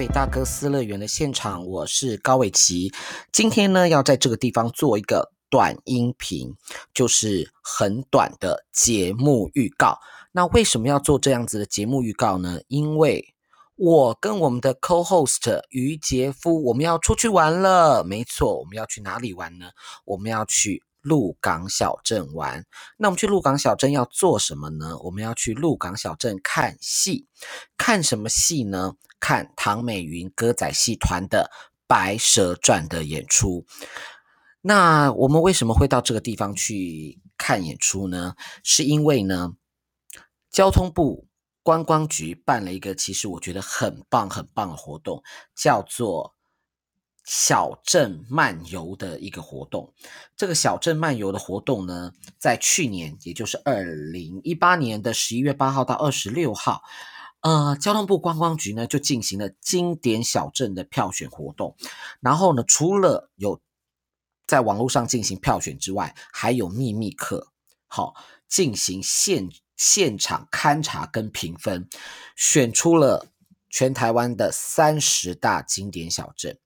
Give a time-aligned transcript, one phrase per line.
[0.00, 2.90] 北大哥斯乐园的现场，我是高伟奇。
[3.30, 6.54] 今天呢，要在这个地方做一个短音频，
[6.94, 9.98] 就是很短的节目预告。
[10.32, 12.62] 那为什么要做这样子的节目预告呢？
[12.68, 13.34] 因为
[13.76, 18.02] 我跟我们的 co-host 于杰夫，我们要出去玩了。
[18.02, 19.66] 没错，我们要去哪里玩呢？
[20.06, 22.66] 我们要去鹿港小镇玩。
[22.96, 24.98] 那我们去鹿港小镇要做什么呢？
[24.98, 27.26] 我们要去鹿港小镇看戏。
[27.76, 28.94] 看什么戏呢？
[29.18, 31.50] 看唐美云歌仔戏团的
[31.86, 33.66] 《白蛇传》的演出。
[34.62, 38.34] 那我们为什么会到这个地方去看演出呢？
[38.62, 39.52] 是因为呢，
[40.50, 41.28] 交通部
[41.62, 45.22] 观光局办了一个其实我觉得很棒很棒的活动，
[45.54, 46.34] 叫做
[47.30, 49.94] 小镇漫游的一个活动。
[50.36, 56.82] 这个小镇漫游的活动呢，在去年，也就是二零一八年的十一月八号到二十六号，
[57.42, 61.76] 呃，交通部观光局呢就进行了经典小镇的票选活动。
[62.18, 63.60] 然后呢，除了有
[64.48, 67.52] 在网络上进行票选之外，还有秘密课，
[67.86, 68.16] 好
[68.48, 71.88] 进行现现场勘查跟评分，
[72.34, 73.28] 选出了
[73.68, 76.58] 全台湾的三十大经典小镇。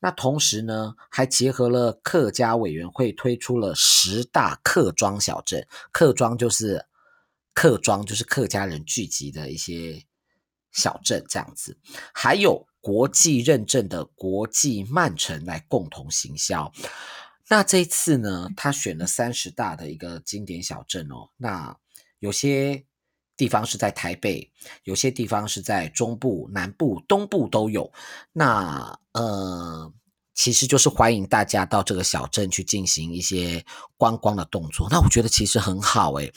[0.00, 6.86] 那同时呢，还结合了客家委员会推出了十大客庄小镇，客庄就是
[7.54, 10.04] 客庄，就是客家人聚集的一些
[10.70, 11.78] 小镇这样子，
[12.12, 12.66] 还有。
[12.86, 16.72] 国际认证的国际漫城来共同行销。
[17.48, 21.30] 那这一次呢，他选了三十大的一个经典小镇哦。
[21.36, 21.76] 那
[22.20, 22.84] 有些
[23.36, 24.50] 地方是在台北，
[24.84, 27.92] 有些地方是在中部、南部、东部都有。
[28.32, 29.92] 那呃，
[30.34, 33.64] 其实就是欢迎大家到这个小镇去进行一些
[33.96, 34.88] 观光的动作。
[34.90, 36.32] 那我觉得其实很好诶。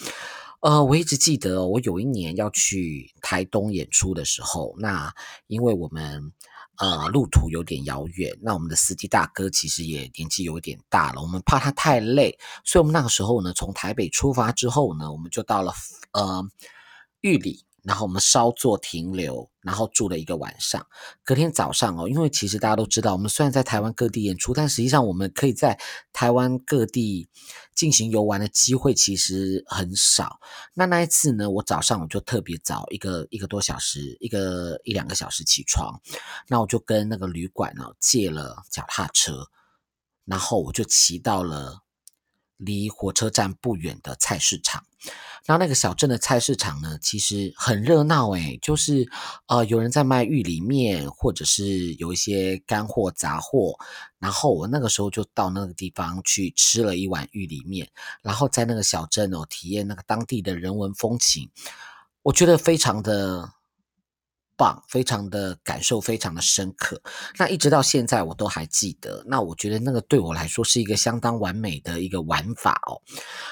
[0.61, 5.13] 呃，我一直记得我有一年要去台东演出的时候，那
[5.47, 6.33] 因为我们
[6.75, 15.73] 呃路途有点遥远，那我们的司机大哥其实也年纪有点大了，我们怕他太累，所以我们那个时候呢，从台北出发之后呢，我们就到了
[16.11, 16.43] 呃
[17.21, 17.65] 玉里。
[17.81, 20.85] 然后我们稍作停留，然后住了一个晚上。
[21.23, 25.79] 隔天早上哦，因为其实大家都知道，我们虽然在台湾各地演出，但实际上我们可以在
[26.11, 27.29] 台湾各地
[27.73, 30.39] 进行游玩的机会其实很少。
[30.73, 36.01] 那那一次呢，我早上我就特别早，一个一个多小时，一个一两个小时起床，
[36.49, 39.47] 那我就跟那个旅馆呢借了脚踏车，
[40.25, 41.79] 然后我就骑到了。
[42.59, 44.83] 离火车站不远的菜市场，
[45.45, 49.09] 然后那个小镇的菜市场呢，其实很热闹诶，就是
[49.47, 53.75] 呃有人在卖玉里面，或者是有一些干货杂货。
[54.19, 57.89] 然后我那个时候就到那个地方去吃了一碗玉里面，
[58.21, 61.49] 然后在那个小镇哦体验那个当地的人文风情，
[62.23, 63.53] 我觉得非常的。
[64.59, 67.01] 棒，非常的感受，非常的深刻。
[67.37, 69.23] 那一直到现在我都还记得。
[69.25, 72.99] 那我觉得那个对我来说是一个相当完美的一个玩法哦。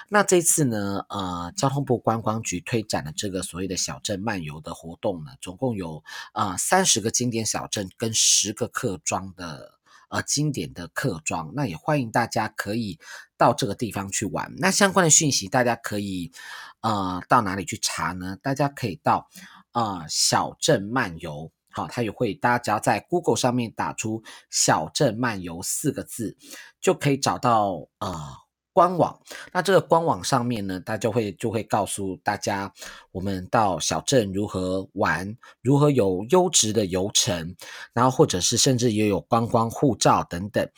[0.10, 6.04] 那这次呢，呃，交通部观光局推展的这个所谓的小镇漫游的活动呢，总共有
[6.34, 9.76] 啊三十个经典小镇跟十个客庄的
[10.10, 11.54] 呃经典的客庄。
[11.56, 13.00] 那也欢迎大家可以
[13.38, 14.54] 到这个地方去玩。
[14.58, 16.34] 那相关的讯息大家可以
[16.82, 18.38] 呃到哪里去查呢？
[18.42, 19.30] 大家可以到。
[19.78, 26.36] 啊、小镇漫游，好，它也会，大家只要在 Google 上面打出“小镇漫游”四个字，
[26.82, 28.34] 就可以找到啊
[28.78, 29.20] 官网。
[29.52, 32.72] 那这个官网上面呢，它就会就会告诉大家，
[33.12, 37.56] 我们到小镇如何玩，如何有优质的游程，
[37.92, 40.70] 然后或者是甚至也有观光护照等等。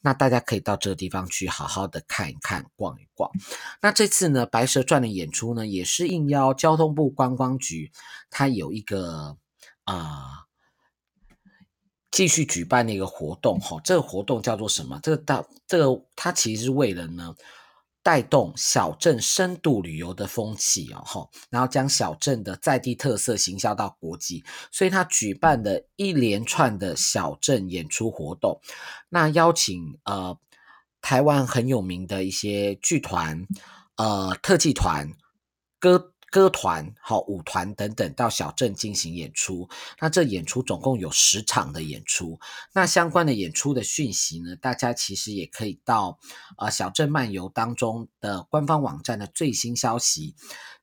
[0.00, 3.28] 那大家可以到这个地方去好好的看一看、逛一逛。
[3.82, 7.90] 那这次呢，《白蛇传》的演出呢，也是应邀交通部观光局，
[8.30, 9.36] 它有一个
[9.82, 10.46] 啊、
[12.18, 13.80] 继续举办的一个活动哈。
[13.84, 14.98] 这个活动叫做什么？
[15.04, 17.36] 这个大这个它其实是为了呢。
[18.00, 24.42] 带动小镇深度旅游的风气哦，然后将小镇的在地特色行销到国际，
[24.72, 28.62] 所以他举办的一连串的小镇演出活动，
[29.10, 30.38] 那邀请呃
[31.02, 33.46] 台湾很有名的一些剧团、
[33.96, 35.12] 呃特技团、
[35.78, 36.14] 歌。
[36.30, 39.66] 歌团、好舞团等等到小镇进行演出，
[39.98, 42.38] 那这演出总共有十场的演出。
[42.74, 46.18] 那相关的演出的讯息呢，大家其实也可以到
[46.58, 50.34] 呃小镇漫游当中的官方网站的最新消息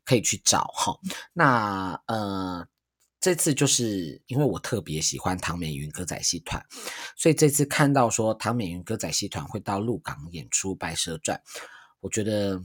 [0.04, 0.98] 可以去找哈。
[1.34, 2.68] 那呃
[3.20, 6.66] 这次就是因为我特别喜欢唐美云歌仔戏团，
[7.16, 11.40] 所以这次看到说唐美云歌仔戏团会到鹿港演出《白蛇传》，
[12.00, 12.64] 我觉得。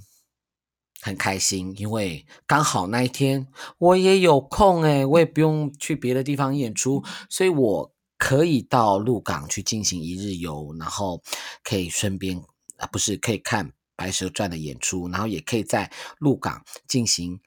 [1.01, 3.47] 很开心，因为刚好那一天
[3.79, 11.23] 我也有空诶，我也不用去别的地方演出，所以我可以到鹿港去进行一日游，然后
[11.65, 12.43] 可以顺便
[12.77, 17.41] 啊，不是可以看《白蛇传》的演出，然后也可以在鹿港进行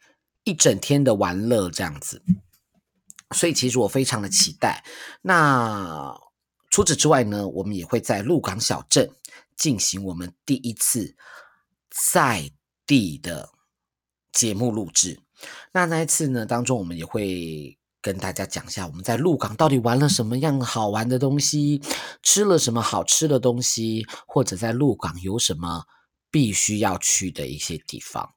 [0.44, 2.24] 一整天的玩乐这样子。
[3.36, 4.84] 所以其实我非常的期待。
[5.22, 6.16] 那
[6.70, 9.12] 除此之外呢，我们也会在鹿港小镇
[9.56, 11.16] 进行我们第一次
[12.12, 12.52] 在
[12.94, 13.50] 地的
[14.32, 15.20] 节目录制。
[15.72, 21.82] 那那一次呢，当中我们也会跟大家讲一下我们在鹿港到底玩了什么样好玩的东西，
[22.22, 25.86] 吃了什么好吃的东西，或者在鹿港有什么
[26.30, 28.34] 必须要去的一些地方。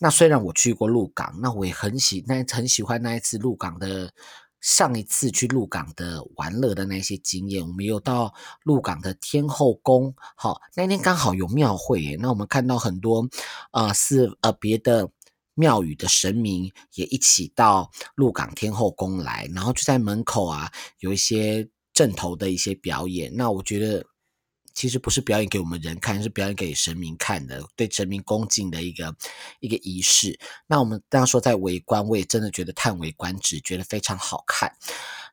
[0.00, 4.12] 那虽然我去过鹿港，那我也很喜那很喜欢那一次鹿港的。
[4.60, 13.28] 上一次去鹿港的玩乐的那些经验，我们有到鹿港的天后宫，好，那天刚好有庙会，那我们看到很多，
[13.72, 15.10] 呃，是呃别的
[15.54, 24.09] 庙宇的神明也一起到鹿港天后宫来，然后就在门口啊有一些正头的一些表演，那我觉得。
[24.80, 29.14] 其实不是表演给我们人看，是表演给神明看的，对神明恭敬的一个
[29.58, 30.40] 一个仪式。
[30.66, 34.74] 那我们当时说在围观，我也真的觉得叹为观止，觉得非常好看。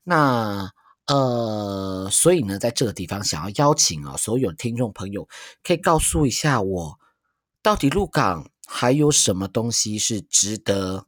[0.04, 0.70] 那
[1.06, 5.30] 呃，所以呢，在这个地方想要邀请啊，所有听众朋友
[5.64, 7.00] 可以告诉一下我，
[7.64, 11.08] 到底鹿港还有什么东西是值得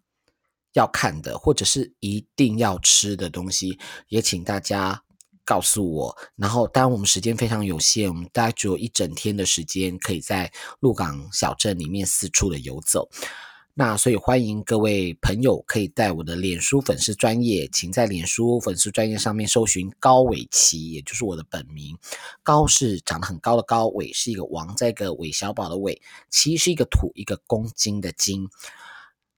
[0.72, 3.78] 要看的，或者是一定要吃的东西，
[4.08, 5.04] 也请大家。
[5.50, 13.10] 告诉我，然后当然我们时间非常有限，我们大概只有一整天的时间，可以在鹿港小镇里面四处的游走。
[13.74, 21.98] 那所以欢迎各位朋友可以在我的脸书粉丝专业，请在脸书粉丝专业上面搜寻高伟琪，也就是我的本名。
[22.44, 26.00] 高是长得很高的高，伟是一个王，在一个韦小宝的韦，
[26.30, 28.48] 奇是一个土一个公斤的斤，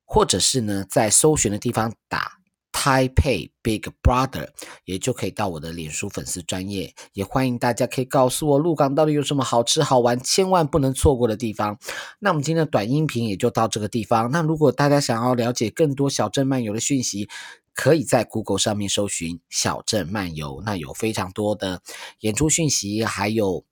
[0.03, 2.40] 或者是呢在搜寻的地方打。
[2.81, 4.49] Taipei Big Brother，
[4.85, 11.77] 也就可以到我的脸书粉丝专页，也欢迎大家可以告诉我鹿港到底有什么好吃好玩，千万不能错过的地方。
[12.17, 14.31] 那我们今天的短音频也就到这个地方。
[14.31, 17.29] 那如果大家想要了解更多小镇漫游的讯息，
[17.75, 21.83] 可以在 Google 上面搜寻小镇漫游，那有非常多的
[22.21, 23.63] 演出讯息，还有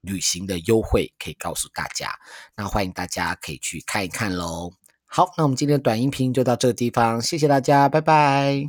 [0.00, 2.18] 旅行的优惠可以告诉大家。
[2.56, 4.72] 那欢迎大家可以去看一看喽。
[5.16, 8.66] 好，那我们今天的短音频就到这个地方，谢谢大家，拜拜。